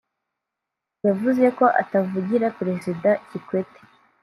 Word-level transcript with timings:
yavuyze 1.05 1.47
ko 1.57 1.65
atavugira 1.81 2.53
Perezida 2.59 3.09
Kikwete 3.27 3.81